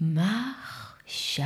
[0.00, 1.40] מחשבות.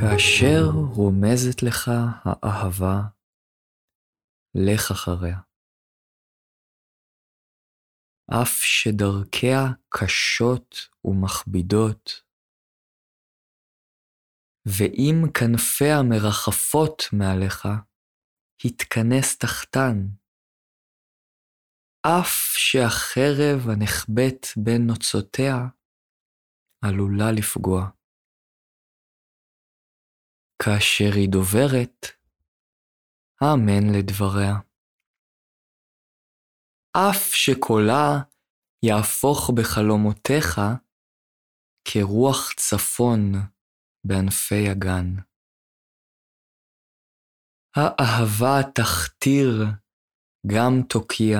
[0.00, 0.62] כאשר
[0.94, 1.90] רומזת לך
[2.24, 3.02] האהבה,
[4.54, 5.38] לך אחריה.
[8.30, 12.27] אף שדרכיה קשות ומכבידות,
[14.76, 17.68] ואם כנפיה מרחפות מעליך,
[18.64, 19.96] התכנס תחתן.
[22.02, 25.56] אף שהחרב הנחבאת בין נוצותיה
[26.84, 27.90] עלולה לפגוע.
[30.62, 32.06] כאשר היא דוברת,
[33.40, 34.54] האמן לדבריה.
[36.92, 38.08] אף שקולה
[38.82, 40.60] יהפוך בחלומותיך
[41.84, 43.32] כרוח צפון
[44.04, 45.22] בענפי הגן.
[47.76, 49.64] האהבה תכתיר,
[50.46, 51.38] גם תוקיע,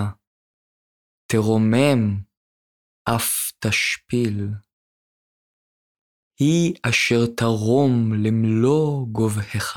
[1.32, 2.22] תרומם,
[3.04, 4.48] אף תשפיל.
[6.40, 9.76] היא אשר תרום למלוא גובהך,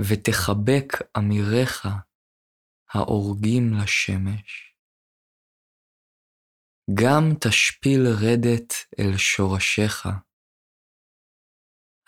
[0.00, 1.86] ותחבק אמיריך
[2.94, 4.74] האורגים לשמש.
[6.94, 10.08] גם תשפיל רדת אל שורשיך,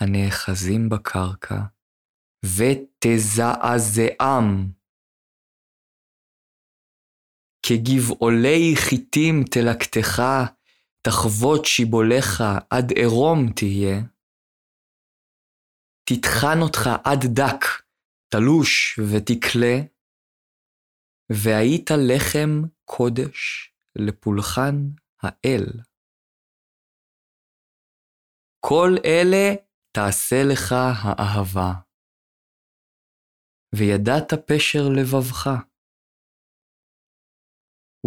[0.00, 1.60] הנאחזים בקרקע,
[2.56, 3.66] ותזעזעם.
[7.66, 10.22] כגבעולי חיטים תלקטך,
[11.02, 13.96] תחבוט שיבולך עד עירום תהיה,
[16.08, 17.64] תטחן אותך עד דק,
[18.28, 19.76] תלוש ותקלה,
[21.32, 24.76] והיית לחם קודש לפולחן
[25.22, 25.66] האל.
[28.60, 31.72] כל אלה תעשה לך האהבה,
[33.74, 35.42] וידעת פשר לבבך.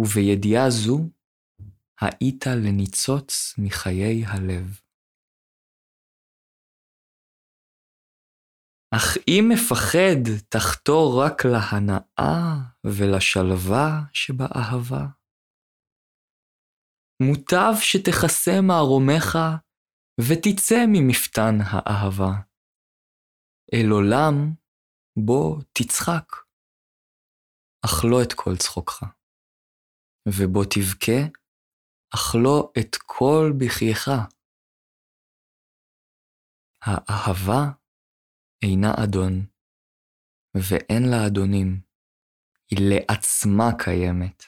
[0.00, 0.98] ובידיעה זו
[2.00, 4.80] היית לניצוץ מחיי הלב.
[8.96, 12.42] אך אם מפחד תחתור רק להנאה
[12.84, 15.06] ולשלווה שבאהבה.
[17.22, 19.38] מוטב שתכסה מערומיך
[20.20, 22.32] ותצא ממפתן האהבה.
[23.74, 24.34] אל עולם
[25.26, 26.28] בו תצחק,
[27.84, 29.02] אך לא את כל צחוקך,
[30.28, 31.20] ובו תבכה
[32.14, 34.10] אך לא את כל בחייך.
[36.82, 37.62] האהבה
[38.62, 39.46] אינה אדון,
[40.54, 41.80] ואין לה אדונים,
[42.70, 44.42] היא לעצמה קיימת.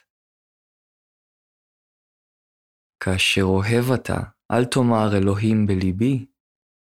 [3.00, 6.26] כאשר אוהב אתה, אל תאמר אלוהים בליבי,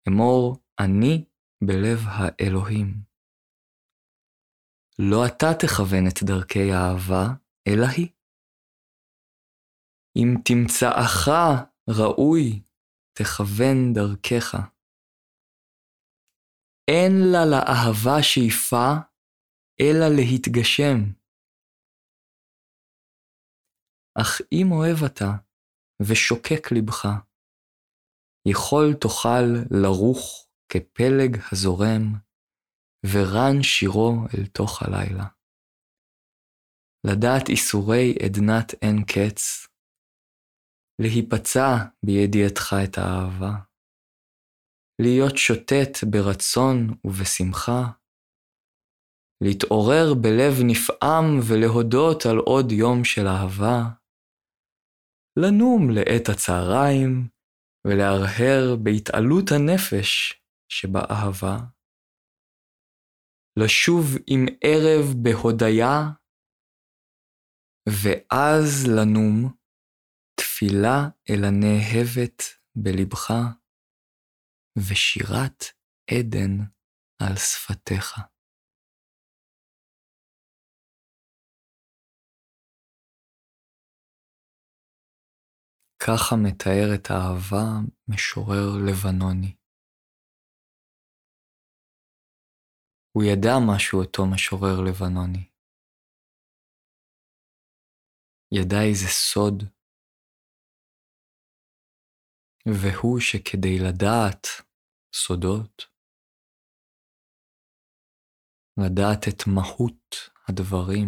[0.07, 1.25] אמור אני
[1.63, 2.87] בלב האלוהים.
[4.99, 7.25] לא אתה תכוון את דרכי האהבה,
[7.67, 8.11] אלא היא.
[10.17, 11.27] אם תמצאך
[11.89, 12.61] ראוי,
[13.17, 14.47] תכוון דרכך.
[16.87, 18.87] אין לה לאהבה שאיפה,
[19.81, 20.97] אלא להתגשם.
[24.21, 25.31] אך אם אוהב אתה,
[26.01, 27.24] ושוקק לבך,
[28.45, 32.13] יכול תוכל לרוך כפלג הזורם,
[33.13, 35.25] ורן שירו אל תוך הלילה.
[37.07, 39.67] לדעת איסורי עדנת אין קץ,
[41.01, 41.71] להיפצע
[42.05, 43.53] בידיעתך את האהבה,
[45.01, 47.81] להיות שוטט ברצון ובשמחה,
[49.43, 53.81] להתעורר בלב נפעם ולהודות על עוד יום של אהבה,
[55.39, 57.34] לנום לעת הצהריים
[57.85, 60.41] ולהרהר בהתעלות הנפש
[60.71, 61.57] שבאהבה,
[63.59, 65.91] לשוב עם ערב בהודיה,
[67.89, 69.55] ואז לנום
[70.39, 72.43] תפילה אל הנאהבת
[72.75, 73.33] בלבך,
[74.77, 75.63] ושירת
[76.11, 76.63] עדן
[77.21, 78.34] על שפתיך.
[86.07, 87.67] ככה מתאר את האהבה
[88.07, 89.55] משורר לבנוני.
[93.11, 95.49] הוא ידע משהו אותו משורר לבנוני.
[98.51, 99.63] ידע איזה סוד
[102.65, 104.43] והוא שכדי לדעת
[105.13, 105.75] סודות,
[108.77, 110.15] לדעת את מהות
[110.47, 111.07] הדברים,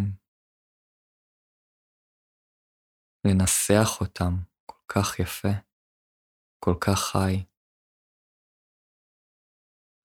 [3.26, 4.57] לנסח אותם
[4.88, 5.48] כך יפה,
[6.64, 7.44] כל כך חי.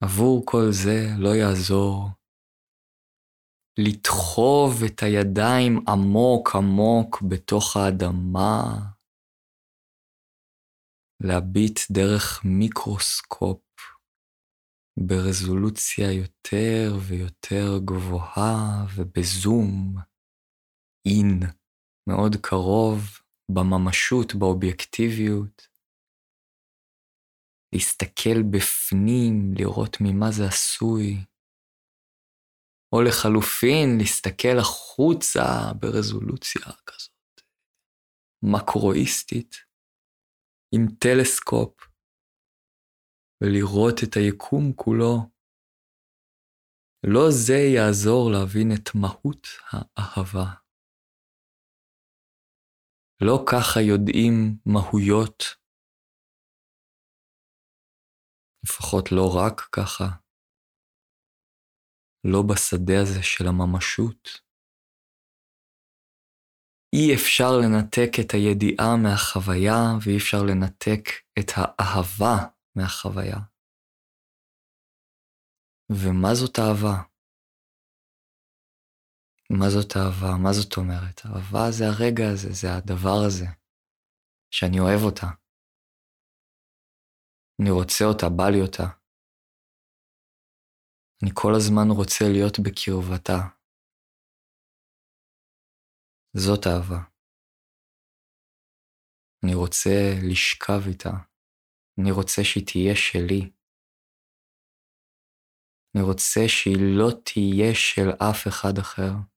[0.03, 2.09] עבור כל זה לא יעזור
[3.80, 8.63] לדחוב את הידיים עמוק עמוק בתוך האדמה,
[11.24, 13.62] להביט דרך מיקרוסקופ
[15.07, 19.95] ברזולוציה יותר ויותר גבוהה ובזום,
[21.06, 21.39] אין,
[22.09, 25.67] מאוד קרוב, בממשות, באובייקטיביות.
[27.73, 31.25] להסתכל בפנים, לראות ממה זה עשוי.
[32.93, 35.41] או לחלופין, להסתכל החוצה
[35.79, 37.13] ברזולוציה כזאת
[38.43, 39.55] מקרואיסטית,
[40.75, 41.73] עם טלסקופ,
[43.43, 45.15] ולראות את היקום כולו.
[47.03, 50.62] לא זה יעזור להבין את מהות האהבה.
[53.27, 55.43] לא ככה יודעים מהויות,
[58.65, 60.05] לפחות לא רק ככה.
[62.27, 64.43] לא בשדה הזה של הממשות.
[66.93, 71.03] אי אפשר לנתק את הידיעה מהחוויה ואי אפשר לנתק
[71.39, 72.35] את האהבה
[72.75, 73.39] מהחוויה.
[75.91, 77.12] ומה זאת אהבה?
[79.59, 80.31] מה זאת אהבה?
[80.44, 81.17] מה זאת אומרת?
[81.25, 83.45] אהבה זה הרגע הזה, זה הדבר הזה,
[84.51, 85.27] שאני אוהב אותה.
[87.61, 88.88] אני רוצה אותה, בא לי אותה.
[91.23, 93.39] אני כל הזמן רוצה להיות בקרבתה.
[96.38, 97.01] זאת אהבה.
[99.44, 99.95] אני רוצה
[100.29, 101.13] לשכב איתה.
[102.00, 103.41] אני רוצה שהיא תהיה שלי.
[105.95, 109.32] אני רוצה שהיא לא תהיה של אף אחד אחר.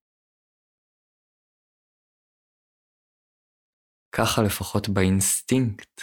[4.18, 6.00] ככה לפחות באינסטינקט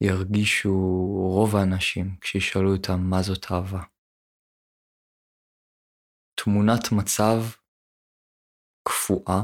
[0.00, 0.76] ירגישו
[1.34, 3.82] רוב האנשים כשישאלו אותם מה זאת אהבה.
[6.40, 7.38] תמונת מצב
[8.88, 9.40] קפואה,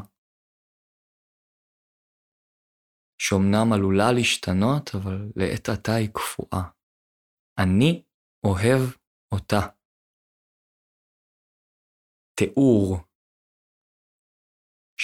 [3.19, 6.62] שאומנם עלולה להשתנות, אבל לעת עתה היא קפואה.
[7.59, 8.05] אני
[8.44, 8.83] אוהב
[9.33, 9.61] אותה.
[12.39, 13.12] תיאור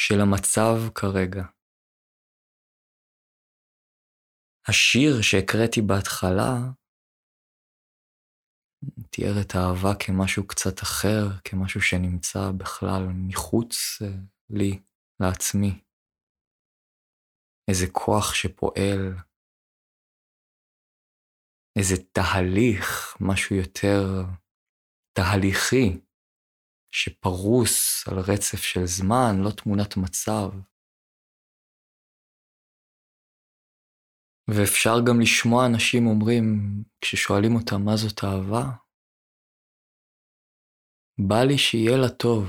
[0.05, 1.45] של המצב כרגע.
[4.69, 6.55] השיר שהקראתי בהתחלה
[9.11, 14.09] תיאר את האהבה כמשהו קצת אחר, כמשהו שנמצא בכלל מחוץ אה,
[14.51, 14.83] לי,
[15.21, 15.85] לעצמי.
[17.71, 19.03] איזה כוח שפועל,
[21.79, 24.03] איזה תהליך, משהו יותר
[25.13, 26.08] תהליכי,
[26.91, 30.49] שפרוס על רצף של זמן, לא תמונת מצב.
[34.51, 36.45] ואפשר גם לשמוע אנשים אומרים,
[37.01, 38.65] כששואלים אותם מה זאת אהבה,
[41.29, 42.43] בא לי שיהיה לה טוב.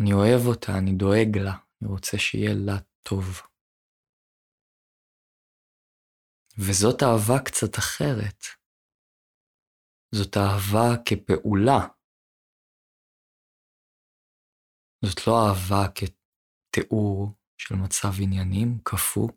[0.00, 3.24] אני אוהב אותה, אני דואג לה, אני רוצה שיהיה לה טוב.
[6.58, 8.40] וזאת אהבה קצת אחרת.
[10.14, 11.95] זאת אהבה כפעולה.
[15.04, 19.28] זאת לא אהבה כתיאור של מצב עניינים קפוא,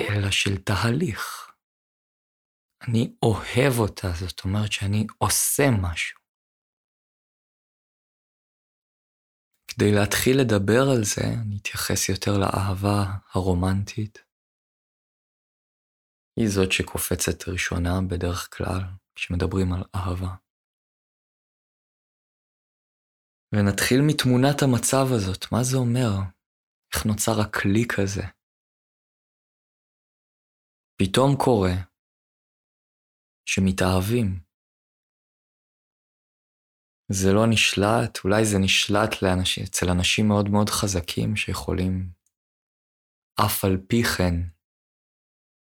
[0.00, 1.46] אלא של תהליך.
[2.88, 6.20] אני אוהב אותה, זאת אומרת שאני עושה משהו.
[9.68, 14.18] כדי להתחיל לדבר על זה, אני אתייחס יותר לאהבה הרומנטית.
[16.36, 18.80] היא זאת שקופצת ראשונה בדרך כלל
[19.14, 20.45] כשמדברים על אהבה.
[23.54, 26.10] ונתחיל מתמונת המצב הזאת, מה זה אומר?
[26.94, 28.22] איך נוצר הקליק הזה?
[30.98, 31.74] פתאום קורה
[33.48, 34.46] שמתאהבים.
[37.12, 39.58] זה לא נשלט, אולי זה נשלט לאנש...
[39.58, 41.92] אצל אנשים מאוד מאוד חזקים שיכולים
[43.40, 44.34] אף על פי כן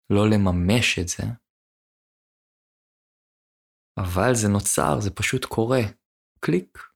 [0.09, 1.24] לא לממש את זה,
[3.98, 5.81] אבל זה נוצר, זה פשוט קורה.
[6.39, 6.88] קליק.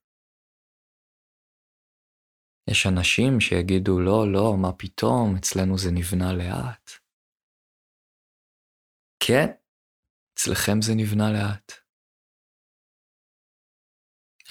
[2.70, 6.92] יש אנשים שיגידו, לא, לא, מה פתאום, אצלנו זה נבנה לאט.
[9.20, 9.48] כן,
[10.34, 11.72] אצלכם זה נבנה לאט.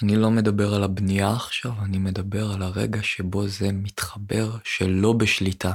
[0.03, 5.71] אני לא מדבר על הבנייה עכשיו, אני מדבר על הרגע שבו זה מתחבר שלא בשליטה.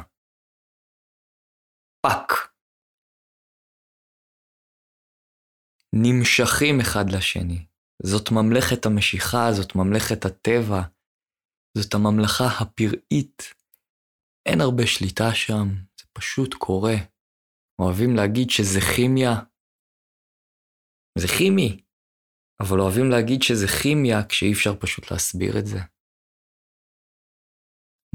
[2.02, 2.32] fuck.
[5.92, 7.66] נמשכים אחד לשני.
[8.02, 10.82] זאת ממלכת המשיכה, זאת ממלכת הטבע,
[11.82, 13.42] זאת הממלכה הפראית.
[14.48, 15.66] אין הרבה שליטה שם,
[16.00, 16.96] זה פשוט קורה.
[17.78, 19.34] אוהבים להגיד שזה כימיה.
[21.18, 21.84] זה כימי,
[22.62, 25.78] אבל אוהבים להגיד שזה כימיה כשאי אפשר פשוט להסביר את זה.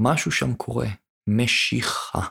[0.02, 0.88] משהו שם קורה,
[1.28, 2.24] משיכה.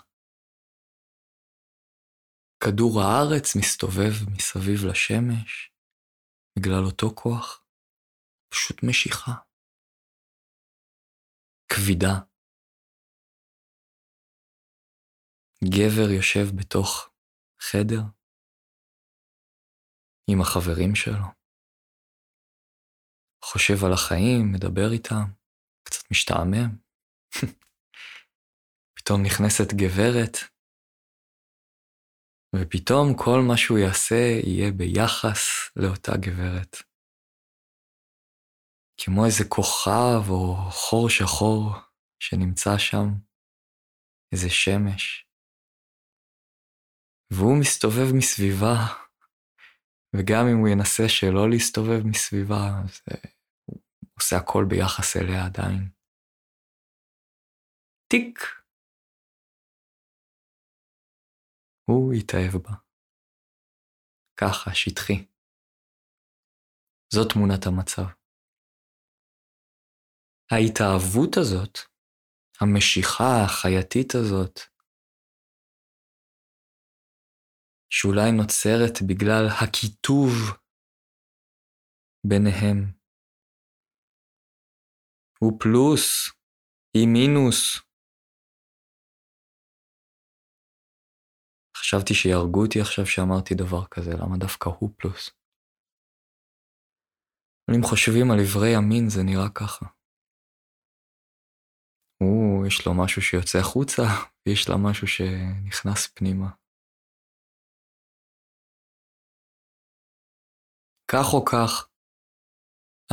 [2.63, 5.71] כדור הארץ מסתובב מסביב לשמש
[6.59, 7.65] בגלל אותו כוח,
[8.53, 9.31] פשוט משיכה.
[11.75, 12.13] כבידה.
[15.63, 17.09] גבר יושב בתוך
[17.61, 18.01] חדר
[20.31, 21.27] עם החברים שלו,
[23.43, 25.25] חושב על החיים, מדבר איתם,
[25.83, 26.69] קצת משתעמם.
[28.97, 30.35] פתאום נכנסת גברת,
[32.55, 35.41] ופתאום כל מה שהוא יעשה יהיה ביחס
[35.75, 36.92] לאותה גברת.
[39.05, 41.61] כמו איזה כוכב או חור שחור
[42.19, 43.07] שנמצא שם,
[44.31, 45.27] איזה שמש.
[47.33, 48.75] והוא מסתובב מסביבה,
[50.15, 53.01] וגם אם הוא ינסה שלא להסתובב מסביבה, אז
[53.65, 53.81] הוא
[54.19, 55.89] עושה הכל ביחס אליה עדיין.
[58.07, 58.39] טיק.
[61.89, 62.75] הוא התאהב בה.
[64.41, 65.25] ככה, שטחי.
[67.13, 68.22] זאת תמונת המצב.
[70.53, 71.75] ההתאהבות הזאת,
[72.61, 74.59] המשיכה החייתית הזאת,
[77.89, 80.31] שאולי נוצרת בגלל הקיטוב
[82.27, 82.79] ביניהם.
[85.39, 86.29] הוא פלוס,
[86.97, 87.59] היא מינוס.
[91.77, 95.29] חשבתי שיהרגו אותי עכשיו שאמרתי דבר כזה, למה דווקא הוא פלוס?
[97.75, 100.02] אם חושבים על איברי המין זה נראה ככה.
[102.23, 104.03] הוא, יש לו משהו שיוצא החוצה,
[104.45, 106.49] ויש לה משהו שנכנס פנימה.
[111.11, 111.89] כך או כך,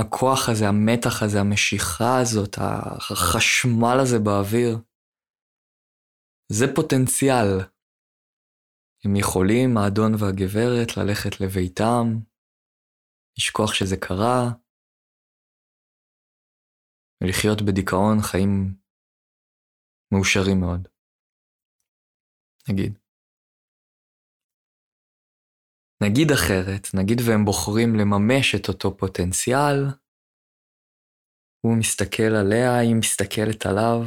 [0.00, 2.54] הכוח הזה, המתח הזה, המשיכה הזאת,
[3.10, 4.72] החשמל הזה באוויר,
[6.52, 7.50] זה פוטנציאל.
[9.04, 12.06] הם יכולים, האדון והגברת, ללכת לביתם,
[13.38, 14.42] לשכוח שזה קרה,
[17.22, 18.80] ולחיות בדיכאון חיים
[20.12, 20.88] מאושרים מאוד.
[22.68, 22.98] נגיד.
[26.02, 29.78] נגיד אחרת, נגיד והם בוחרים לממש את אותו פוטנציאל,
[31.64, 34.00] הוא מסתכל עליה, היא מסתכלת עליו,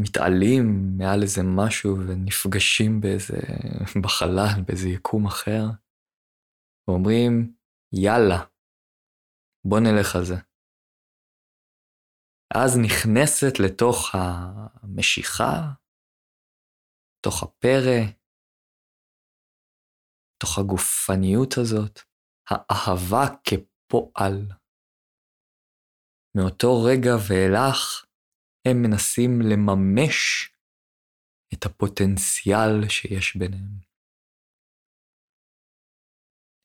[0.00, 0.64] מתעלים
[0.98, 3.38] מעל איזה משהו ונפגשים באיזה,
[4.04, 5.64] בחלל, באיזה יקום אחר,
[6.88, 7.54] ואומרים,
[7.92, 8.44] יאללה,
[9.64, 10.47] בוא נלך על זה.
[12.54, 15.72] אז נכנסת לתוך המשיכה,
[17.18, 18.00] לתוך הפרא,
[20.42, 21.98] תוך הגופניות הזאת,
[22.50, 24.38] האהבה כפועל.
[26.36, 28.04] מאותו רגע ואילך
[28.68, 30.50] הם מנסים לממש
[31.54, 33.78] את הפוטנציאל שיש ביניהם.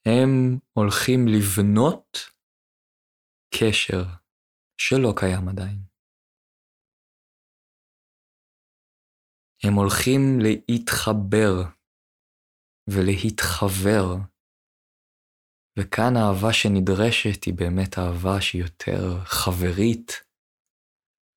[0.05, 2.17] הם הולכים לבנות
[3.53, 4.22] קשר
[4.85, 5.79] שלא קיים עדיין.
[9.63, 11.53] הם הולכים להתחבר
[12.89, 14.05] ולהתחבר.
[15.79, 20.11] וכאן האהבה שנדרשת היא באמת אהבה שהיא יותר חברית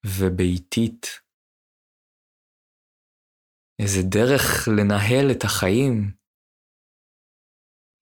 [0.06, 1.06] וביתית.
[3.82, 6.15] איזה דרך לנהל את החיים.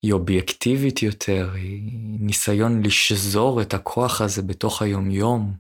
[0.05, 5.57] היא אובייקטיבית יותר, היא ניסיון לשזור את הכוח הזה בתוך היומיום.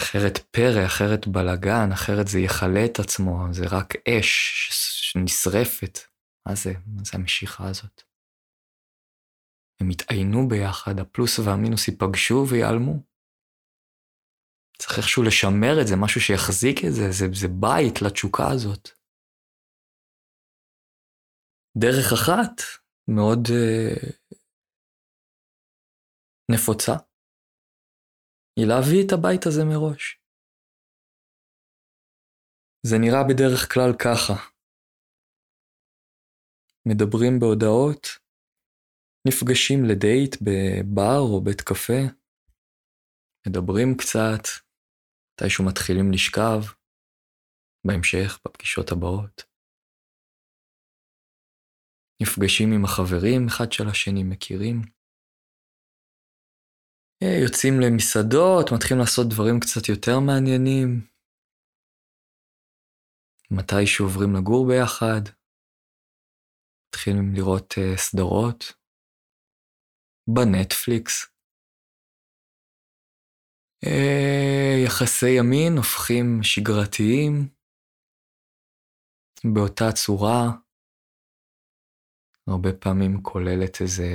[0.00, 4.68] אחרת פרא, אחרת בלגן, אחרת זה יכלה את עצמו, זה רק אש
[5.02, 5.98] שנשרפת.
[6.46, 6.72] מה זה?
[6.86, 8.02] מה זה המשיכה הזאת?
[9.80, 13.02] הם יתעיינו ביחד, הפלוס והמינוס ייפגשו ויעלמו.
[14.78, 19.03] צריך איכשהו לשמר את זה, משהו שיחזיק את זה, זה, זה בית לתשוקה הזאת.
[21.78, 22.56] דרך אחת
[23.08, 24.34] מאוד uh,
[26.54, 26.92] נפוצה
[28.56, 30.20] היא להביא את הבית הזה מראש.
[32.86, 34.36] זה נראה בדרך כלל ככה.
[36.88, 38.02] מדברים בהודעות,
[39.28, 42.00] נפגשים לדייט בבר או בית קפה,
[43.46, 44.42] מדברים קצת,
[45.32, 46.60] מתישהו מתחילים לשכב,
[47.86, 49.53] בהמשך, בפגישות הבאות.
[52.22, 54.82] נפגשים עם החברים אחד של השני, מכירים.
[57.22, 60.88] אה, יוצאים למסעדות, מתחילים לעשות דברים קצת יותר מעניינים.
[63.50, 65.22] מתי שעוברים לגור ביחד,
[66.88, 68.64] מתחילים לראות uh, סדרות
[70.34, 71.26] בנטפליקס.
[73.84, 77.48] Uh, יחסי ימין הופכים שגרתיים
[79.54, 80.63] באותה צורה,
[82.48, 84.08] הרבה פעמים כוללת איזה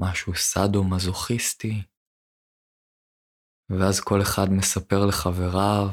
[0.00, 1.74] משהו סאדו-מזוכיסטי,
[3.70, 5.88] ואז כל אחד מספר לחבריו,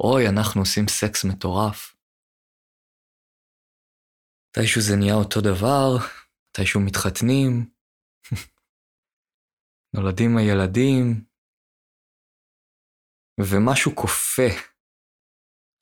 [0.00, 1.96] אוי, אנחנו עושים סקס מטורף.
[4.48, 5.88] מתישהו זה נהיה אותו דבר,
[6.50, 7.70] מתישהו מתחתנים,
[9.96, 11.24] נולדים הילדים,
[13.40, 14.50] ומשהו כופה.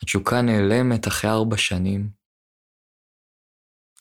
[0.03, 2.24] התשוקה נעלמת אחרי ארבע שנים,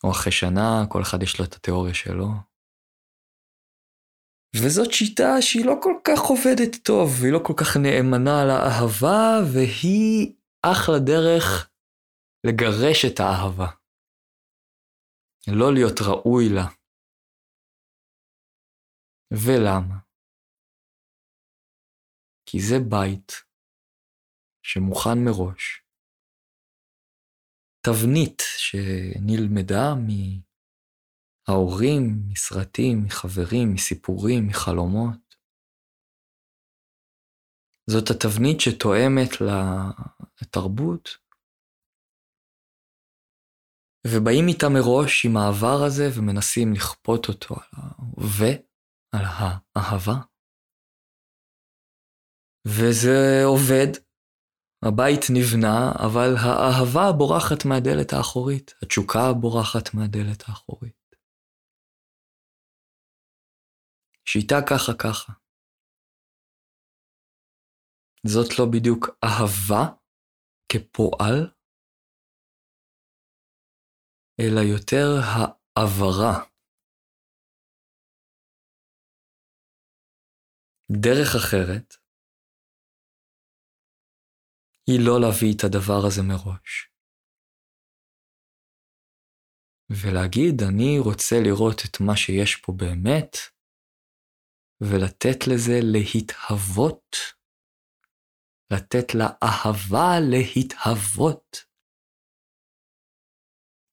[0.04, 2.28] או אחרי שנה, כל אחד יש לו את התיאוריה שלו.
[4.56, 10.36] וזאת שיטה שהיא לא כל כך עובדת טוב, והיא לא כל כך נאמנה לאהבה, והיא
[10.62, 11.70] אחלה דרך
[12.46, 13.70] לגרש את האהבה.
[15.58, 16.66] לא להיות ראוי לה.
[19.32, 19.98] ולמה?
[22.46, 23.32] כי זה בית
[24.62, 25.83] שמוכן מראש,
[27.84, 29.94] תבנית שנלמדה
[31.48, 35.34] מההורים, מסרטים, מחברים, מסיפורים, מחלומות.
[37.90, 39.30] זאת התבנית שתואמת
[40.42, 41.08] לתרבות,
[44.06, 48.52] ובאים איתה מראש עם העבר הזה ומנסים לכפות אותו על ההווה,
[49.14, 49.24] על
[49.76, 50.16] האהבה.
[52.66, 54.03] וזה עובד,
[54.88, 61.04] הבית נבנה, אבל האהבה בורחת מהדלת האחורית, התשוקה בורחת מהדלת האחורית.
[64.28, 65.32] שיטה ככה ככה.
[68.26, 69.84] זאת לא בדיוק אהבה
[70.72, 71.38] כפועל,
[74.40, 76.44] אלא יותר העברה.
[81.02, 82.03] דרך אחרת
[84.86, 86.90] היא לא להביא את הדבר הזה מראש.
[89.90, 93.32] ולהגיד, אני רוצה לראות את מה שיש פה באמת,
[94.80, 97.16] ולתת לזה להתהוות,
[98.72, 101.56] לתת לאהבה להתהוות.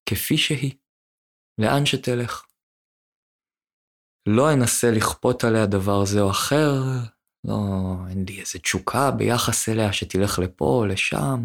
[0.10, 0.78] כפי שהיא,
[1.58, 2.46] לאן שתלך.
[4.28, 6.68] לא אנסה לכפות עליה דבר זה או אחר,
[7.48, 7.54] לא,
[8.10, 11.40] אין לי איזה תשוקה ביחס אליה שתלך לפה או לשם.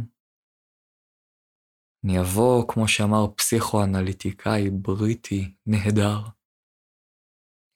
[2.04, 6.18] אני אבוא, כמו שאמר פסיכואנליטיקאי בריטי נהדר,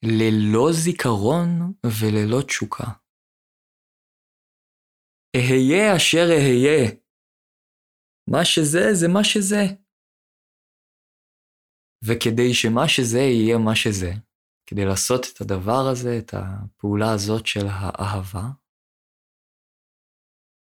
[0.05, 1.47] ללא זיכרון
[1.85, 2.87] וללא תשוקה.
[5.35, 6.91] אהיה אשר אהיה.
[8.31, 9.63] מה שזה, זה מה שזה.
[12.05, 14.11] וכדי שמה שזה יהיה מה שזה,
[14.71, 18.45] כדי לעשות את הדבר הזה, את הפעולה הזאת של האהבה,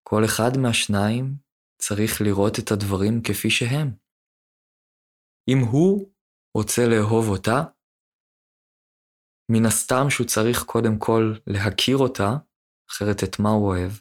[0.03, 1.25] כל אחד מהשניים
[1.83, 3.89] צריך לראות את הדברים כפי שהם.
[5.51, 6.13] אם הוא
[6.57, 7.59] רוצה לאהוב אותה,
[9.53, 12.31] מן הסתם שהוא צריך קודם כל להכיר אותה,
[12.91, 13.93] אחרת את מה הוא אוהב.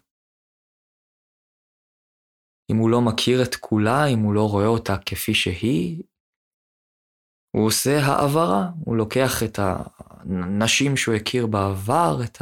[2.71, 6.03] אם הוא לא מכיר את כולה, אם הוא לא רואה אותה כפי שהיא,
[7.55, 12.37] הוא עושה העברה, הוא לוקח את הנשים שהוא הכיר בעבר, את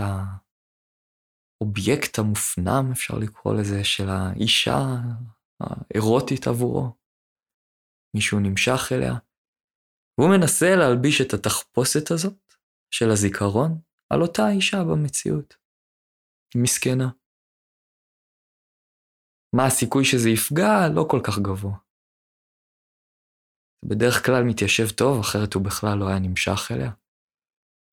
[1.62, 4.78] האובייקט המופנם, אפשר לקרוא לזה, של האישה
[5.60, 6.96] האירוטית עבורו.
[8.16, 9.14] מישהו נמשך אליה,
[10.18, 12.54] והוא מנסה להלביש את התחפושת הזאת
[12.92, 13.82] של הזיכרון
[14.14, 15.56] על אותה אישה במציאות.
[16.56, 17.10] מסכנה.
[19.56, 20.90] מה הסיכוי שזה יפגע?
[20.96, 21.85] לא כל כך גבוה.
[23.84, 26.92] בדרך כלל מתיישב טוב, אחרת הוא בכלל לא היה נמשך אליה,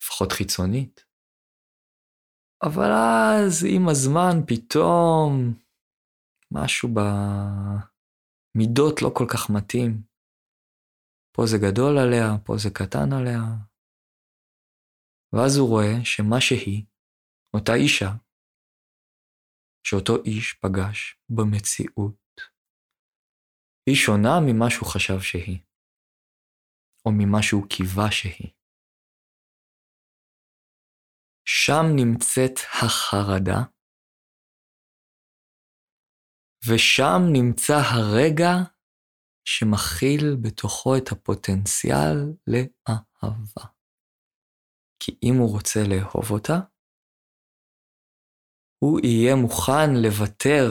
[0.02, 1.04] לפחות חיצונית.
[2.62, 5.30] אבל אז עם הזמן פתאום
[6.50, 6.88] משהו
[8.54, 10.02] במידות לא כל כך מתאים.
[11.36, 13.40] פה זה גדול עליה, פה זה קטן עליה.
[15.32, 16.84] ואז הוא רואה שמה שהיא,
[17.56, 18.10] אותה אישה,
[19.86, 22.22] שאותו איש פגש במציאות,
[23.86, 25.71] היא שונה ממה שהוא חשב שהיא.
[27.06, 28.52] או ממה שהוא קיווה שהיא.
[31.44, 33.58] שם נמצאת החרדה,
[36.68, 38.52] ושם נמצא הרגע
[39.44, 43.64] שמכיל בתוכו את הפוטנציאל לאהבה.
[45.00, 46.58] כי אם הוא רוצה לאהוב אותה,
[48.82, 50.64] הוא יהיה מוכן לוותר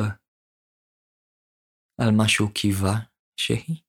[2.01, 2.95] על מה שהוא קיווה
[3.37, 3.81] שהיא,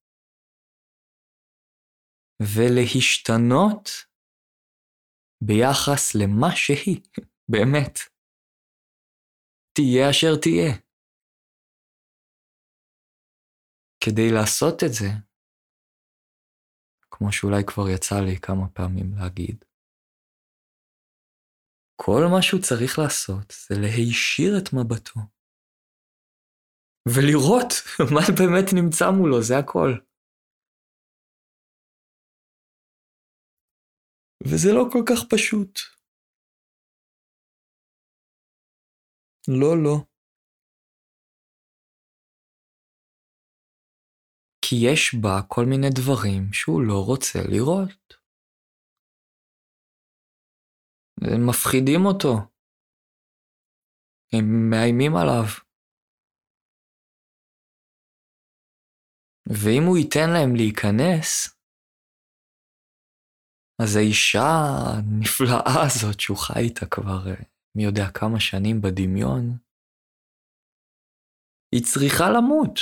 [2.55, 3.89] ולהשתנות
[5.47, 7.01] ביחס למה שהיא,
[7.53, 7.99] באמת.
[9.77, 10.73] תהיה אשר תהיה.
[14.05, 15.09] כדי לעשות את זה,
[17.11, 19.65] כמו שאולי כבר יצא לי כמה פעמים להגיד,
[21.97, 25.21] כל מה שהוא צריך לעשות זה להישיר את מבטו.
[27.09, 27.73] ולראות
[28.15, 30.12] מה באמת נמצא מולו, זה הכל.
[34.45, 35.79] וזה לא כל כך פשוט.
[39.49, 39.97] לא, לא.
[44.63, 48.23] כי יש בה כל מיני דברים שהוא לא רוצה לראות.
[51.21, 52.33] הם מפחידים אותו.
[54.33, 55.47] הם מאיימים עליו.
[59.47, 61.27] ואם הוא ייתן להם להיכנס,
[63.79, 64.49] אז האישה
[64.87, 67.43] הנפלאה הזאת שהוא חי איתה כבר אה,
[67.77, 69.59] מי יודע כמה שנים בדמיון,
[71.75, 72.79] היא צריכה למות.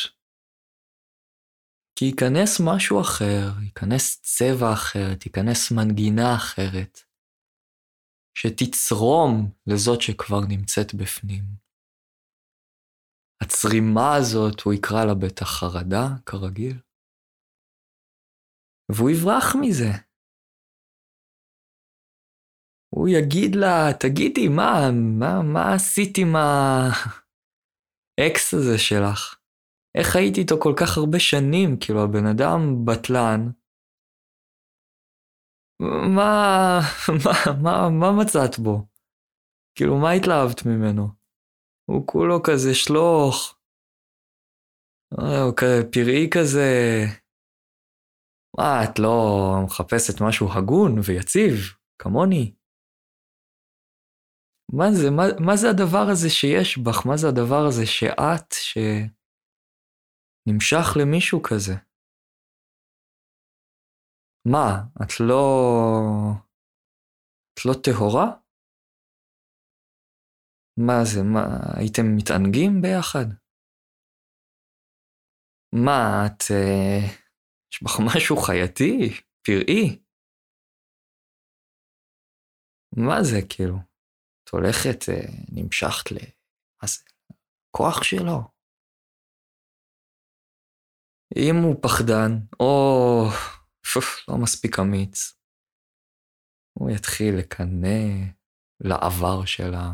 [1.97, 6.99] כי ייכנס משהו אחר, ייכנס צבע אחרת, ייכנס מנגינה אחרת,
[8.39, 11.45] שתצרום לזאת שכבר נמצאת בפנים.
[13.43, 16.79] הצרימה הזאת, הוא יקרא לה בטח חרדה, כרגיל,
[18.93, 20.10] והוא יברח מזה.
[22.95, 26.37] הוא יגיד לה, תגידי, מה, מה, מה עשית עם
[28.19, 29.41] האקס הזה שלך?
[29.99, 31.77] איך הייתי איתו כל כך הרבה שנים?
[31.81, 33.41] כאילו, הבן אדם בטלן.
[36.17, 36.81] מה,
[37.25, 38.87] מה, מה, מה מצאת בו?
[39.75, 41.09] כאילו, מה התלהבת ממנו?
[41.91, 43.59] הוא כולו כזה שלוך.
[45.11, 46.69] הוא כזה פראי כזה.
[48.59, 49.17] מה, את לא
[49.65, 51.55] מחפשת משהו הגון ויציב,
[52.03, 52.55] כמוני?
[54.73, 57.07] מה זה, מה, מה זה הדבר הזה שיש בך?
[57.07, 58.49] מה זה הדבר הזה שאת,
[60.49, 61.75] שנמשך למישהו כזה?
[64.53, 64.69] מה,
[65.03, 65.41] את לא...
[67.53, 68.29] את לא טהורה?
[70.77, 71.45] מה זה, מה,
[71.79, 73.27] הייתם מתענגים ביחד?
[75.85, 76.43] מה, את...
[76.51, 77.01] אה,
[77.73, 78.91] יש בך משהו חייתי,
[79.47, 80.03] פראי?
[82.97, 83.90] מה זה, כאילו?
[84.51, 86.17] הולכת, אה, נמשכת ל...
[86.87, 87.05] זה?
[87.77, 88.61] כוח שלו.
[91.37, 93.25] אם הוא פחדן, או
[94.29, 95.41] לא מספיק אמיץ,
[96.79, 98.31] הוא יתחיל לקנא
[98.81, 99.93] לעבר שלה,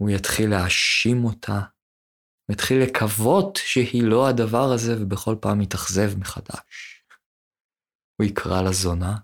[0.00, 1.58] הוא יתחיל להאשים אותה,
[2.44, 7.04] הוא יתחיל לקוות שהיא לא הדבר הזה, ובכל פעם יתאכזב מחדש.
[8.20, 9.16] הוא יקרא לה זונה,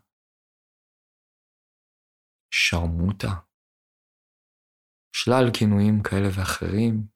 [2.57, 3.35] שרמוטה,
[5.17, 7.07] שלל כינויים כאלה ואחרים,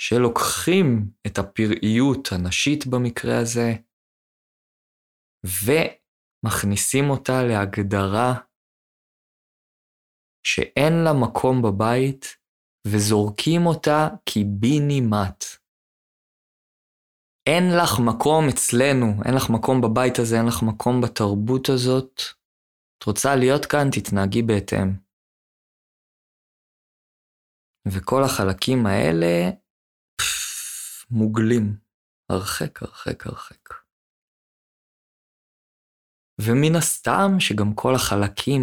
[0.00, 3.68] שלוקחים את הפראיות הנשית במקרה הזה,
[5.66, 8.30] ומכניסים אותה להגדרה
[10.46, 12.24] שאין לה מקום בבית,
[12.86, 15.44] וזורקים אותה קיבינימט.
[17.46, 22.12] אין לך מקום אצלנו, אין לך מקום בבית הזה, אין לך מקום בתרבות הזאת,
[22.98, 25.06] את רוצה להיות כאן, תתנהגי בהתאם.
[27.92, 29.50] וכל החלקים האלה
[30.20, 31.78] פפ, מוגלים,
[32.30, 33.68] הרחק, הרחק, הרחק.
[36.40, 38.62] ומן הסתם שגם כל החלקים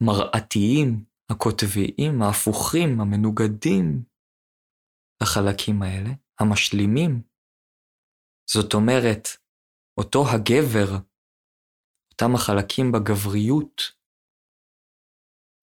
[0.00, 4.04] המראתיים, הקוטביים, ההפוכים, המנוגדים
[5.22, 6.10] לחלקים האלה,
[6.40, 7.22] המשלימים,
[8.50, 9.28] זאת אומרת,
[9.98, 10.88] אותו הגבר
[12.14, 13.82] אותם החלקים בגבריות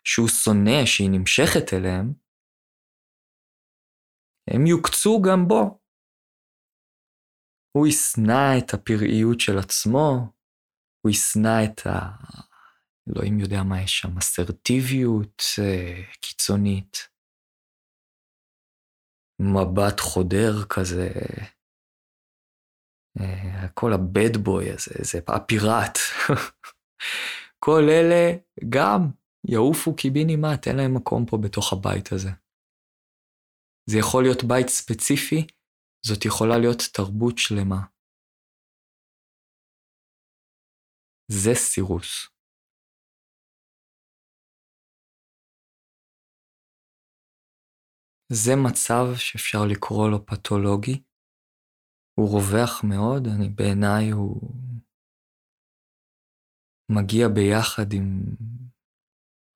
[0.07, 2.13] שהוא שונא, שהיא נמשכת אליהם,
[4.49, 5.79] הם יוקצו גם בו.
[7.77, 10.33] הוא ישנא את הפראיות של עצמו,
[11.01, 11.91] הוא ישנא את ה...
[13.09, 16.97] אלוהים יודע מה יש שם, אסרטיביות אה, קיצונית,
[19.39, 21.09] מבט חודר כזה,
[23.73, 25.97] כל הבד בוי הזה, זה הפיראט.
[27.65, 28.37] כל אלה
[28.69, 29.01] גם
[29.47, 32.29] יעופו קיבינימט, אין להם מקום פה בתוך הבית הזה.
[33.89, 35.47] זה יכול להיות בית ספציפי,
[36.05, 37.81] זאת יכולה להיות תרבות שלמה.
[41.31, 42.27] זה סירוס.
[48.33, 51.10] זה מצב שאפשר לקרוא לו פתולוגי.
[52.15, 54.41] הוא רווח מאוד, אני בעיניי הוא
[56.89, 58.21] מגיע ביחד עם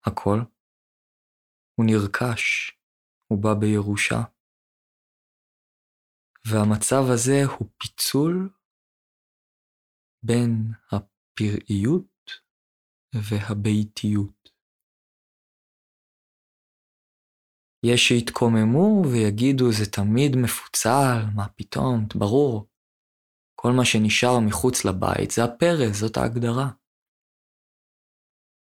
[0.05, 0.39] הכל.
[1.75, 2.71] הוא נרכש,
[3.27, 4.21] הוא בא בירושה.
[6.47, 8.49] והמצב הזה הוא פיצול
[10.23, 12.31] בין הפראיות
[13.13, 14.54] והביתיות.
[17.83, 22.67] יש שיתקוממו ויגידו זה תמיד מפוצל, מה פתאום, ברור.
[23.55, 26.69] כל מה שנשאר מחוץ לבית זה הפרס, זאת ההגדרה.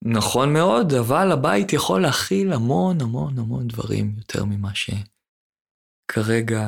[0.05, 6.67] נכון מאוד, אבל הבית יכול להכיל המון המון המון דברים יותר ממה שכרגע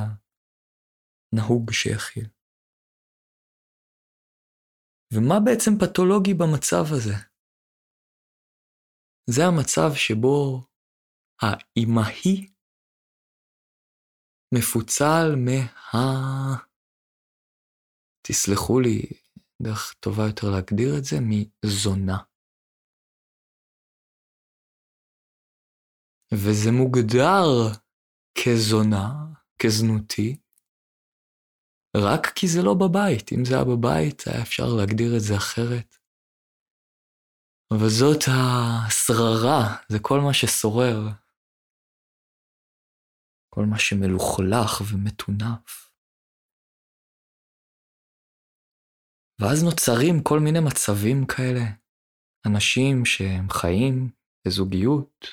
[1.34, 2.28] נהוג שיכיל.
[5.14, 7.14] ומה בעצם פתולוגי במצב הזה?
[9.30, 10.60] זה המצב שבו
[11.42, 12.52] האימהי
[14.54, 16.56] מפוצל מה...
[18.26, 19.02] תסלחו לי,
[19.62, 22.18] דרך טובה יותר להגדיר את זה, מזונה.
[26.34, 27.44] וזה מוגדר
[28.38, 29.08] כזונה,
[29.62, 30.36] כזנותי,
[31.96, 33.32] רק כי זה לא בבית.
[33.32, 35.96] אם זה היה בבית, היה אפשר להגדיר את זה אחרת.
[37.74, 41.23] אבל זאת השררה, זה כל מה ששורר.
[43.54, 45.90] כל מה שמלוכלך ומטונף.
[49.40, 51.64] ואז נוצרים כל מיני מצבים כאלה.
[52.46, 54.10] אנשים שהם חיים
[54.46, 55.26] בזוגיות,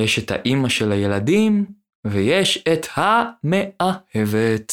[0.00, 1.66] יש את האימא של הילדים,
[2.06, 4.72] ויש את המאהבת.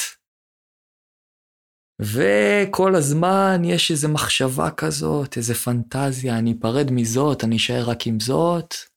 [2.02, 8.20] וכל הזמן יש איזו מחשבה כזאת, איזו פנטזיה, אני אפרד מזאת, אני אשאר רק עם
[8.20, 8.91] זאת.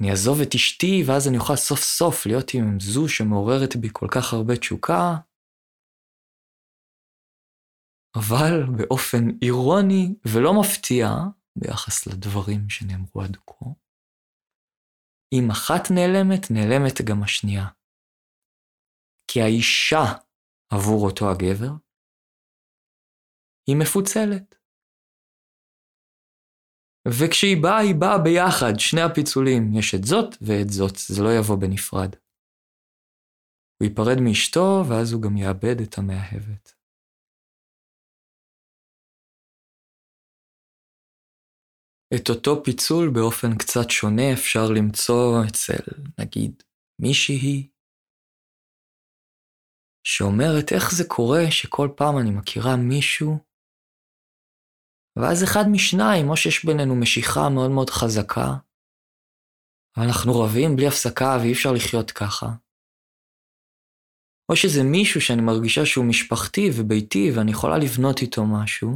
[0.00, 4.06] אני אעזוב את אשתי, ואז אני אוכל סוף סוף להיות עם זו שמעוררת בי כל
[4.14, 5.16] כך הרבה תשוקה.
[8.16, 11.06] אבל באופן אירוני ולא מפתיע,
[11.58, 13.66] ביחס לדברים שנאמרו עד כה,
[15.34, 17.66] אם אחת נעלמת, נעלמת גם השנייה.
[19.30, 20.04] כי האישה
[20.72, 21.72] עבור אותו הגבר,
[23.66, 24.59] היא מפוצלת.
[27.08, 31.56] וכשהיא באה, היא באה ביחד, שני הפיצולים, יש את זאת ואת זאת, זה לא יבוא
[31.56, 32.16] בנפרד.
[33.76, 36.80] הוא ייפרד מאשתו, ואז הוא גם יאבד את המאהבת.
[42.14, 45.84] את אותו פיצול באופן קצת שונה אפשר למצוא אצל,
[46.20, 46.62] נגיד,
[47.02, 47.68] מישהי
[50.06, 53.49] שאומרת איך זה קורה שכל פעם אני מכירה מישהו,
[55.16, 58.48] ואז אחד משניים, או שיש בינינו משיכה מאוד מאוד חזקה,
[59.96, 62.46] ואנחנו רבים בלי הפסקה ואי אפשר לחיות ככה,
[64.48, 68.90] או שזה מישהו שאני מרגישה שהוא משפחתי וביתי ואני יכולה לבנות איתו משהו,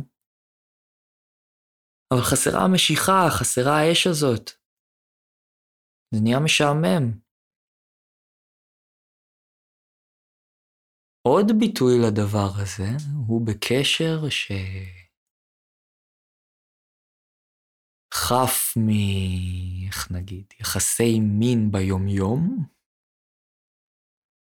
[2.12, 4.50] אבל חסרה המשיכה, חסרה האש הזאת.
[6.14, 7.05] זה נהיה משעמם.
[11.27, 12.90] עוד ביטוי לדבר הזה
[13.29, 14.29] הוא בקשר
[18.14, 18.88] שחף מ...
[19.87, 20.46] איך נגיד?
[20.61, 22.66] יחסי מין ביומיום.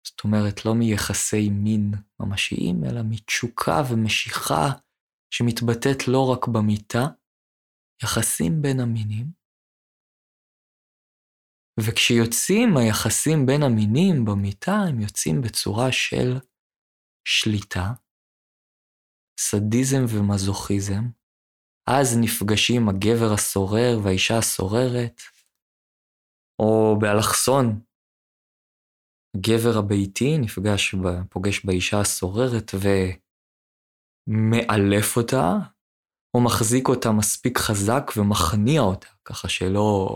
[0.08, 4.65] זאת אומרת, לא מיחסי מין ממשיים, אלא מתשוקה ומשיכה
[5.34, 7.06] שמתבטאת לא רק במיטה,
[8.04, 9.32] יחסים בין המינים.
[11.80, 16.30] וכשיוצאים היחסים בין המינים במיטה, הם יוצאים בצורה של
[17.28, 17.93] שליטה,
[19.39, 21.04] סדיזם ומזוכיזם,
[21.88, 25.21] אז נפגשים הגבר הסורר והאישה הסוררת,
[26.60, 27.82] או באלכסון,
[29.38, 30.95] הגבר הביתי נפגש,
[31.30, 32.71] פוגש באישה הסוררת
[34.28, 35.54] ומאלף אותה,
[36.34, 40.08] או מחזיק אותה מספיק חזק ומכניע אותה, ככה שלא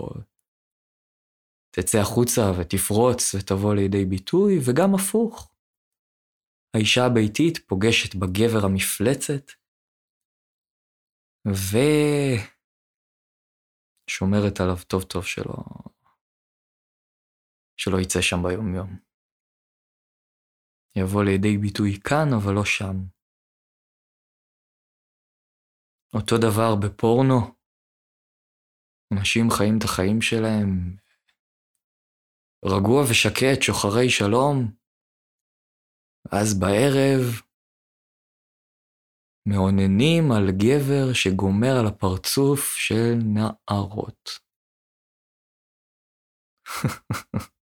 [1.76, 5.52] תצא החוצה ותפרוץ ותבוא לידי ביטוי, וגם הפוך.
[6.76, 9.61] האישה הביתית פוגשת בגבר המפלצת,
[14.08, 15.64] ושומרת עליו טוב טוב שלא,
[17.78, 19.00] שלא יצא שם ביום יום.
[20.96, 22.96] יבוא לידי ביטוי כאן, אבל לא שם.
[26.14, 27.62] אותו דבר בפורנו.
[29.14, 30.96] אנשים חיים את החיים שלהם
[32.66, 34.58] רגוע ושקט, שוחרי שלום,
[36.32, 37.51] אז בערב
[39.46, 44.30] מאוננים על גבר שגומר על הפרצוף של נערות.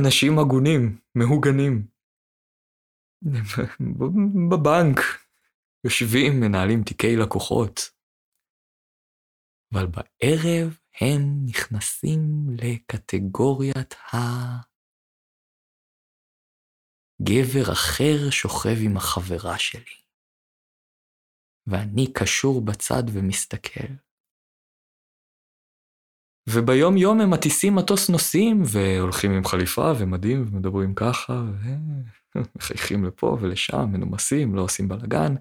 [0.00, 1.86] אנשים הגונים, מהוגנים.
[4.50, 4.98] בבנק,
[5.84, 7.80] יושבים, מנהלים תיקי לקוחות.
[9.72, 12.20] אבל בערב הם נכנסים
[12.58, 14.16] לקטגוריית ה...
[17.22, 19.96] גבר אחר שוכב עם החברה שלי,
[21.66, 23.92] ואני קשור בצד ומסתכל.
[26.48, 31.42] וביום יום הם מטיסים מטוס נוסעים, והולכים עם חליפה ומדים, ומדברים ככה,
[32.36, 35.34] ומחייכים לפה ולשם, מנומסים, לא עושים בלאגן.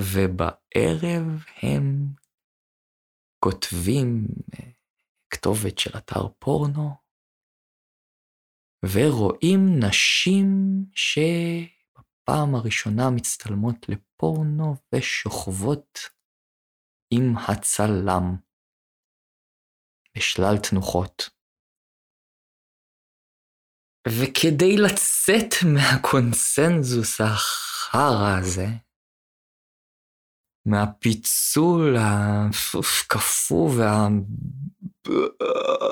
[0.00, 2.06] ובערב הם
[3.44, 4.70] כותבים אה,
[5.30, 7.05] כתובת של אתר פורנו,
[8.84, 10.46] ורואים נשים
[10.94, 15.98] שבפעם הראשונה מצטלמות לפורנו ושוכבות
[17.10, 18.36] עם הצלם
[20.16, 21.30] בשלל תנוחות.
[24.08, 28.66] וכדי לצאת מהקונסנזוס החרא הזה,
[30.66, 33.70] מהפיצול הקפוא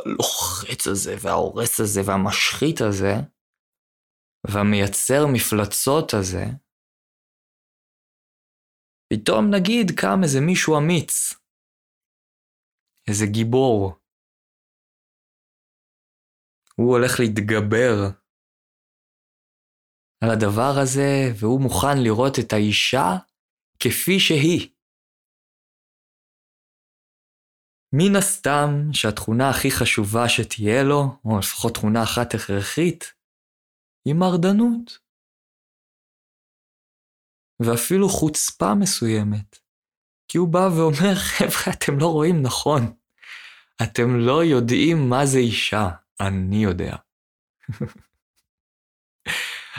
[0.04, 3.14] והלוחץ הזה וההורס הזה והמשחית הזה,
[4.46, 6.44] והמייצר מפלצות הזה,
[9.12, 11.12] פתאום נגיד קם איזה מישהו אמיץ,
[13.08, 13.92] איזה גיבור.
[16.76, 17.92] הוא הולך להתגבר
[20.24, 23.08] על הדבר הזה, והוא מוכן לראות את האישה
[23.80, 24.70] כפי שהיא.
[27.92, 33.04] מן הסתם שהתכונה הכי חשובה שתהיה לו, או לפחות תכונה אחת הכרחית,
[34.04, 34.98] היא מרדנות.
[37.60, 39.58] ואפילו חוצפה מסוימת.
[40.28, 42.82] כי הוא בא ואומר, חבר'ה, אתם לא רואים נכון.
[43.82, 45.88] אתם לא יודעים מה זה אישה,
[46.20, 46.96] אני יודע.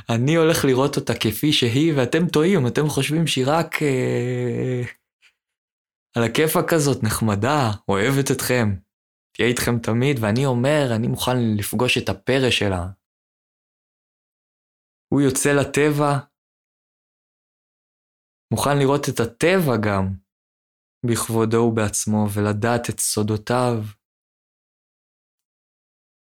[0.09, 4.81] אני הולך לראות אותה כפי שהיא, ואתם טועים, אתם חושבים שהיא רק אה,
[6.17, 8.67] על הכיפה כזאת, נחמדה, אוהבת אתכם,
[9.33, 12.85] תהיה איתכם תמיד, ואני אומר, אני מוכן לפגוש את הפרא שלה.
[15.13, 16.11] הוא יוצא לטבע,
[18.53, 20.05] מוכן לראות את הטבע גם,
[21.05, 23.75] בכבודו ובעצמו, ולדעת את סודותיו,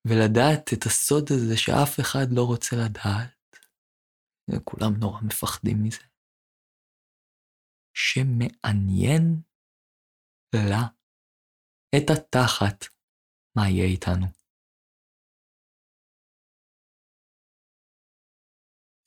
[0.07, 3.38] ולדעת את הסוד הזה שאף אחד לא רוצה לדעת.
[4.63, 6.03] כולם נורא מפחדים מזה.
[7.93, 9.41] שמעניין
[10.55, 10.83] לה
[11.97, 12.85] את התחת
[13.57, 14.25] מה יהיה איתנו.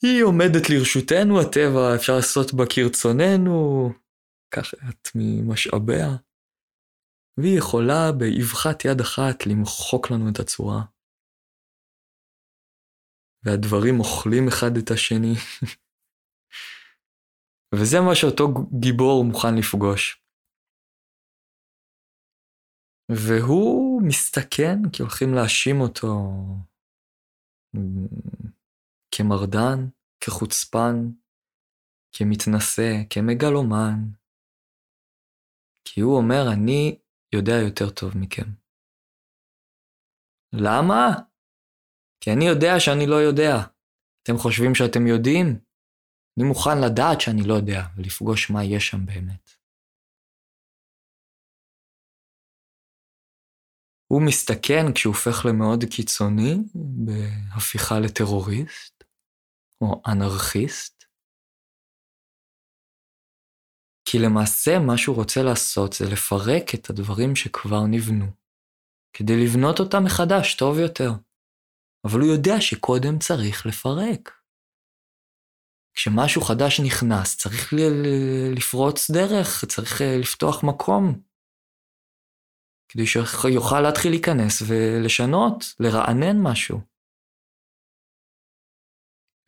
[0.02, 3.88] היא עומדת לרשותנו, הטבע, אפשר לעשות בה כרצוננו,
[4.90, 6.08] את ממשאביה,
[7.38, 10.91] והיא יכולה באבחת יד אחת למחוק לנו את הצורה.
[13.44, 15.34] והדברים אוכלים אחד את השני.
[17.74, 18.44] וזה מה שאותו
[18.80, 20.22] גיבור מוכן לפגוש.
[23.08, 26.08] והוא מסתכן כי הולכים להאשים אותו
[29.14, 29.78] כמרדן,
[30.20, 30.96] כחוצפן,
[32.12, 33.98] כמתנשא, כמגלומן.
[35.84, 36.98] כי הוא אומר, אני
[37.34, 38.48] יודע יותר טוב מכם.
[40.52, 41.31] למה?
[42.22, 43.54] כי אני יודע שאני לא יודע.
[44.22, 45.46] אתם חושבים שאתם יודעים?
[46.38, 49.50] אני מוכן לדעת שאני לא יודע, ולפגוש מה יש שם באמת.
[54.12, 56.54] הוא מסתכן כשהוא הופך למאוד קיצוני
[57.04, 59.04] בהפיכה לטרוריסט
[59.80, 61.04] או אנרכיסט.
[64.04, 68.26] כי למעשה מה שהוא רוצה לעשות זה לפרק את הדברים שכבר נבנו,
[69.12, 71.31] כדי לבנות אותם מחדש טוב יותר.
[72.04, 74.42] אבל הוא יודע שקודם צריך לפרק.
[75.94, 77.72] כשמשהו חדש נכנס, צריך
[78.56, 81.22] לפרוץ דרך, צריך אה, לפתוח מקום.
[82.88, 86.80] כדי שיוכל להתחיל להיכנס ולשנות, לרענן משהו.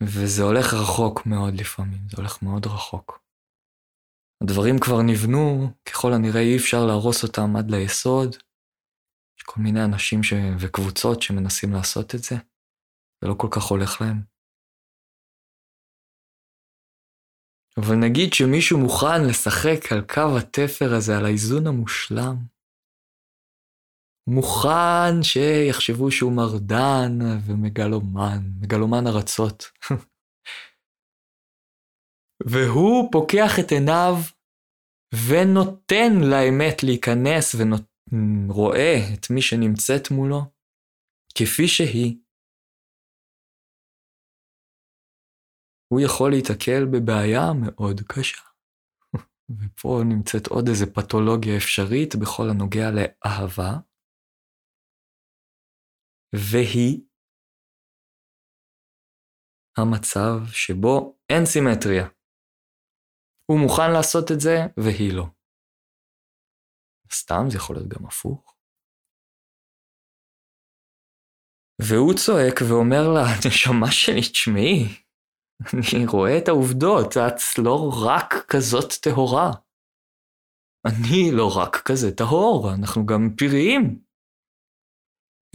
[0.03, 3.25] וזה הולך רחוק מאוד לפעמים, זה הולך מאוד רחוק.
[4.43, 8.35] הדברים כבר נבנו, ככל הנראה אי אפשר להרוס אותם עד ליסוד,
[9.45, 10.33] כל מיני אנשים ש...
[10.59, 12.35] וקבוצות שמנסים לעשות את זה,
[13.21, 14.21] ולא כל כך הולך להם.
[17.77, 22.35] אבל נגיד שמישהו מוכן לשחק על קו התפר הזה, על האיזון המושלם,
[24.27, 27.11] מוכן שיחשבו שהוא מרדן
[27.47, 29.63] ומגלומן, מגלומן ארצות.
[32.51, 34.15] והוא פוקח את עיניו
[35.27, 37.55] ונותן לאמת להיכנס
[38.49, 40.41] ורואה את מי שנמצאת מולו
[41.37, 42.17] כפי שהיא,
[45.87, 48.41] הוא יכול להיתקל בבעיה מאוד קשה.
[49.59, 53.71] ופה נמצאת עוד איזה פתולוגיה אפשרית בכל הנוגע לאהבה,
[56.35, 57.01] והיא
[59.77, 62.07] המצב שבו אין סימטריה.
[63.51, 65.25] הוא מוכן לעשות את זה והיא לא.
[67.13, 68.55] סתם זה יכול להיות גם הפוך.
[71.81, 74.85] והוא צועק ואומר לה, נשמה שלי, תשמעי,
[75.73, 79.51] אני רואה את העובדות, את לא רק כזאת טהורה.
[80.85, 83.99] אני לא רק כזה טהור, אנחנו גם פיריים.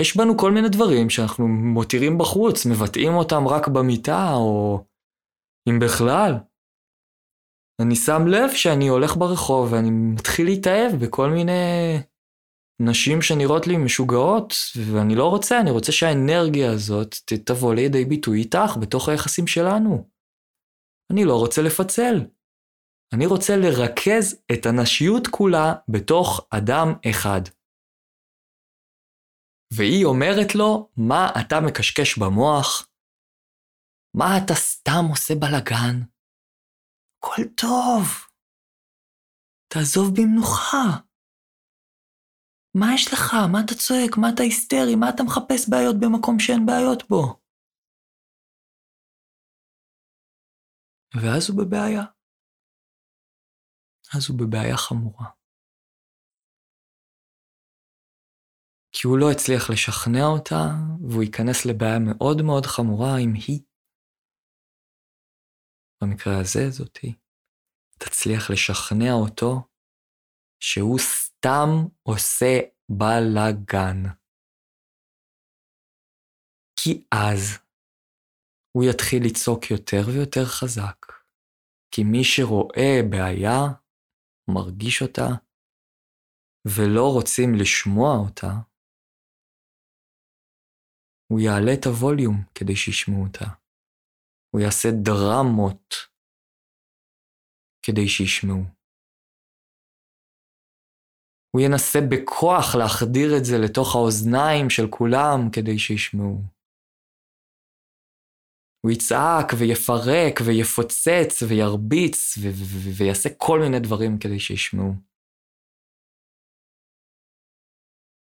[0.01, 4.85] יש בנו כל מיני דברים שאנחנו מותירים בחוץ, מבטאים אותם רק במיטה, או
[5.69, 6.50] אם בכלל.
[7.83, 11.53] אני שם לב שאני הולך ברחוב ואני מתחיל להתאהב בכל מיני
[12.81, 14.55] נשים שנראות לי משוגעות,
[14.93, 17.15] ואני לא רוצה, אני רוצה שהאנרגיה הזאת
[17.45, 20.09] תבוא לידי ביטוי איתך בתוך היחסים שלנו.
[21.13, 22.27] אני לא רוצה לפצל.
[23.15, 27.41] אני רוצה לרכז את הנשיות כולה בתוך אדם אחד.
[29.73, 32.89] והיא אומרת לו, מה אתה מקשקש במוח?
[34.17, 36.10] מה אתה סתם עושה בלאגן?
[37.21, 38.05] הכל טוב.
[39.73, 40.85] תעזוב במנוחה.
[42.75, 43.35] מה יש לך?
[43.53, 44.13] מה אתה צועק?
[44.21, 44.95] מה אתה היסטרי?
[45.01, 47.41] מה אתה מחפש בעיות במקום שאין בעיות בו?
[51.23, 52.05] ואז הוא בבעיה.
[54.15, 55.27] אז הוא בבעיה חמורה.
[58.93, 60.63] כי הוא לא הצליח לשכנע אותה,
[61.09, 63.70] והוא ייכנס לבעיה מאוד מאוד חמורה עם היא.
[66.03, 67.15] במקרה הזה זאתי,
[67.99, 69.69] תצליח לשכנע אותו
[70.63, 71.69] שהוא סתם
[72.03, 73.99] עושה בלאגן.
[76.77, 77.59] כי אז
[78.73, 81.01] הוא יתחיל לצעוק יותר ויותר חזק,
[81.91, 83.59] כי מי שרואה בעיה,
[84.55, 85.29] מרגיש אותה,
[86.65, 88.53] ולא רוצים לשמוע אותה,
[91.33, 93.60] הוא יעלה את הווליום כדי שישמעו אותה.
[94.51, 95.95] הוא יעשה דרמות
[97.83, 98.63] כדי שישמעו.
[101.51, 106.43] הוא ינסה בכוח להחדיר את זה לתוך האוזניים של כולם כדי שישמעו.
[108.83, 114.93] הוא יצעק ויפרק ויפוצץ וירביץ ו- ו- ויעשה כל מיני דברים כדי שישמעו.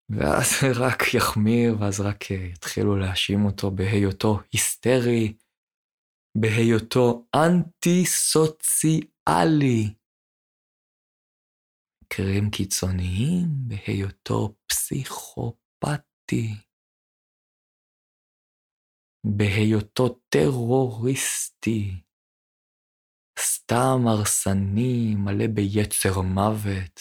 [0.09, 0.47] ואז
[0.85, 5.33] רק יחמיר, ואז רק יתחילו להאשים אותו בהיותו היסטרי,
[6.37, 8.03] בהיותו אנטי-סוציאלי.
[12.03, 16.47] מקרים קיצוניים בהיותו פסיכופתי,
[19.37, 22.01] בהיותו טרוריסטי,
[23.39, 26.99] סתם הרסני, מלא ביצר מוות.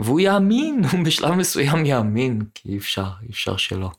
[0.00, 3.90] והוא יאמין, הוא בשלב מסוים יאמין, כי אי אפשר, אי אפשר שלא.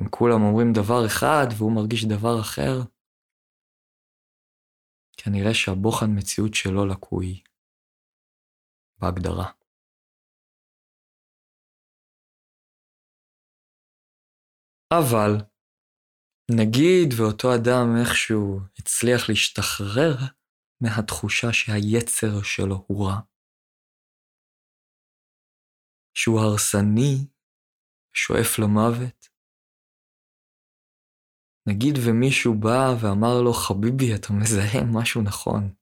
[0.00, 2.74] אם כולם אומרים דבר אחד והוא מרגיש דבר אחר,
[5.16, 7.42] כנראה שהבוחן מציאות שלו לקוי.
[8.98, 9.52] בהגדרה.
[15.00, 15.32] אבל
[16.60, 20.14] נגיד ואותו אדם איכשהו הצליח להשתחרר
[20.80, 23.20] מהתחושה שהיצר שלו הוא רע,
[26.14, 27.14] שהוא הרסני,
[28.14, 29.31] שואף למוות.
[31.66, 35.74] נגיד ומישהו בא ואמר לו, חביבי, אתה מזהה משהו נכון.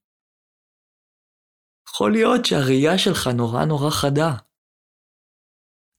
[1.89, 4.37] יכול להיות שהראייה שלך נורא נורא חדה.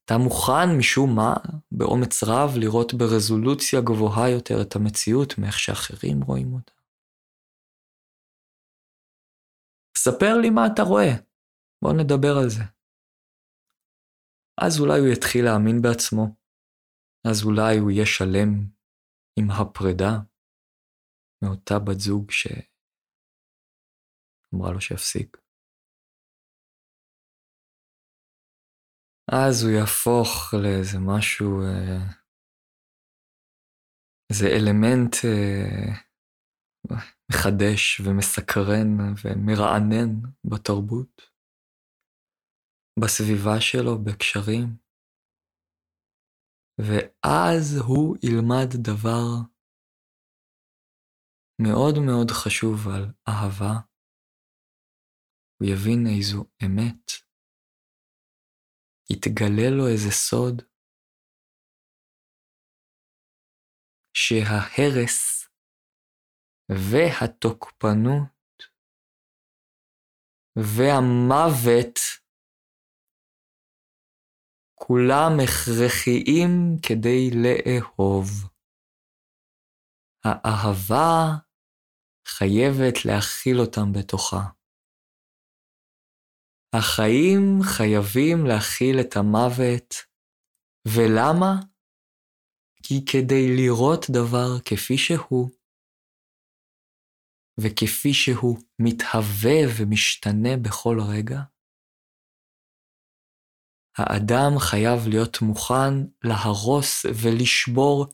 [0.06, 1.34] אתה מוכן משום מה,
[1.72, 6.74] באומץ רב, לראות ברזולוציה גבוהה יותר את המציאות מאיך שאחרים רואים אותה.
[9.98, 11.12] ספר לי מה אתה רואה,
[11.84, 12.64] בוא נדבר על זה.
[14.62, 16.36] אז אולי הוא יתחיל להאמין בעצמו,
[17.28, 18.66] אז אולי הוא יהיה שלם
[19.40, 20.12] עם הפרידה
[21.44, 22.62] מאותה בת זוג שאמרה
[24.74, 25.38] לו שיפסיק.
[29.32, 32.22] אז הוא יהפוך לאיזה משהו, אה,
[34.30, 36.12] איזה אלמנט אה,
[37.32, 38.90] מחדש ומסקרן
[39.24, 40.12] ומרענן
[40.44, 41.22] בתרבות,
[43.00, 44.68] בסביבה שלו, בקשרים,
[46.88, 49.22] ואז הוא ילמד דבר
[51.62, 53.74] מאוד מאוד חשוב על אהבה,
[55.58, 57.06] הוא יבין איזו אמת.
[59.12, 60.62] יתגלה לו איזה סוד,
[64.14, 65.48] שההרס
[66.70, 68.32] והתוקפנות
[70.56, 72.00] והמוות
[74.88, 76.50] כולם הכרחיים
[76.86, 78.28] כדי לאהוב.
[80.26, 81.38] האהבה
[82.28, 84.44] חייבת להכיל אותם בתוכה.
[86.76, 89.90] החיים חייבים להכיל את המוות,
[90.88, 91.54] ולמה?
[92.84, 95.50] כי כדי לראות דבר כפי שהוא,
[97.62, 101.40] וכפי שהוא מתהווה ומשתנה בכל רגע,
[103.98, 108.06] האדם חייב להיות מוכן להרוס ולשבור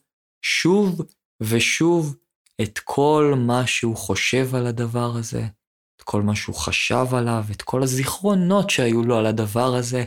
[0.41, 1.01] שוב
[1.41, 2.15] ושוב
[2.61, 5.41] את כל מה שהוא חושב על הדבר הזה,
[5.97, 10.03] את כל מה שהוא חשב עליו, את כל הזיכרונות שהיו לו על הדבר הזה,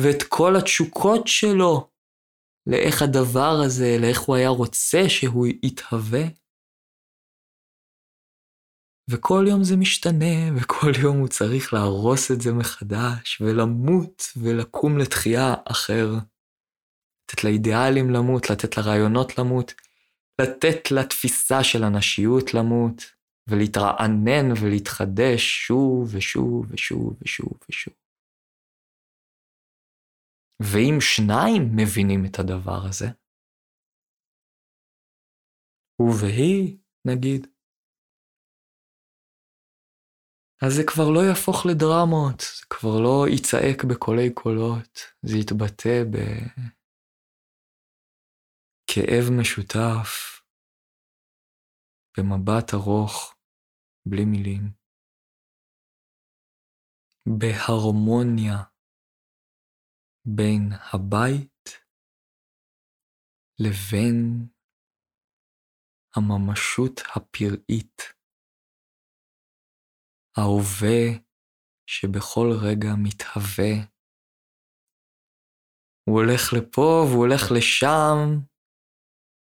[0.00, 1.88] ואת כל התשוקות שלו
[2.66, 6.22] לאיך הדבר הזה, לאיך הוא היה רוצה שהוא יתהווה.
[9.10, 15.54] וכל יום זה משתנה, וכל יום הוא צריך להרוס את זה מחדש, ולמות ולקום לתחייה
[15.64, 16.06] אחר.
[17.24, 19.74] לתת לאידיאלים למות, לתת לרעיונות למות,
[20.40, 23.02] לתת לתפיסה של הנשיות למות,
[23.50, 27.94] ולהתרענן ולהתחדש שוב ושוב ושוב ושוב ושוב.
[30.62, 33.06] ואם שניים מבינים את הדבר הזה,
[35.96, 37.46] הוא והיא, נגיד,
[40.66, 45.96] אז זה כבר לא יהפוך לדרמות, זה כבר לא יצעק בקולי קולות, זה יתבטא
[48.90, 50.10] בכאב משותף,
[52.16, 53.34] במבט ארוך,
[54.06, 54.64] בלי מילים,
[57.38, 58.56] בהרמוניה
[60.36, 61.68] בין הבית
[63.58, 64.46] לבין
[66.16, 68.21] הממשות הפראית.
[70.36, 71.18] ההווה
[71.86, 73.74] שבכל רגע מתהווה.
[76.04, 78.18] הוא הולך לפה והוא הולך לשם,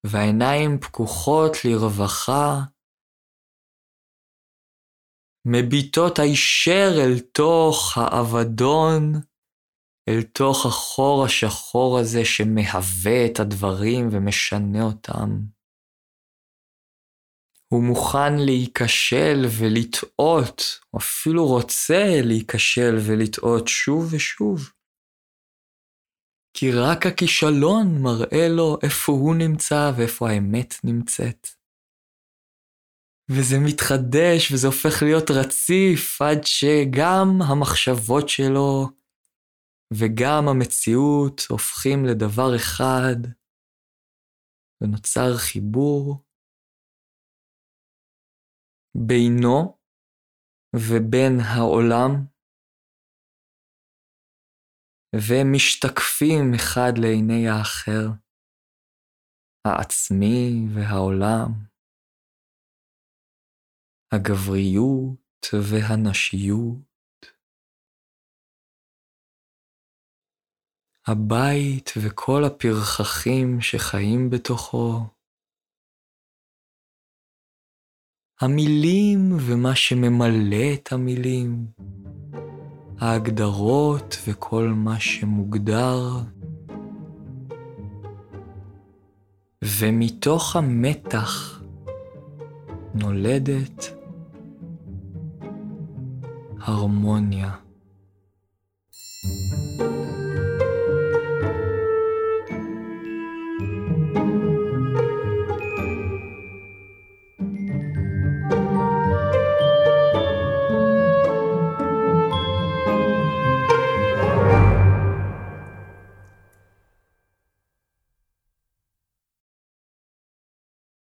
[0.07, 2.51] והעיניים פקוחות לרווחה,
[5.47, 9.13] מביטות הישר אל תוך האבדון,
[10.09, 15.58] אל תוך החור השחור הזה שמהווה את הדברים ומשנה אותם.
[17.69, 20.63] הוא מוכן להיכשל ולטעות,
[20.95, 24.73] או אפילו רוצה להיכשל ולטעות שוב ושוב.
[26.55, 31.49] כי רק הכישלון מראה לו איפה הוא נמצא ואיפה האמת נמצאת.
[33.31, 38.87] וזה מתחדש וזה הופך להיות רציף עד שגם המחשבות שלו
[39.93, 43.17] וגם המציאות הופכים לדבר אחד,
[44.81, 46.28] ונוצר חיבור
[49.07, 49.79] בינו
[50.77, 52.11] ובין העולם,
[55.15, 58.07] ומשתקפים אחד לעיני האחר,
[59.65, 61.51] העצמי והעולם,
[64.13, 66.89] הגבריות והנשיות,
[71.07, 75.18] הבית וכל הפרחחים שחיים בתוכו,
[78.41, 81.67] המילים ומה שממלא את המילים,
[82.99, 86.03] ההגדרות וכל מה שמוגדר.
[89.65, 91.63] ומתוך המתח
[92.95, 93.95] נולדת
[96.61, 97.68] הרמוניה.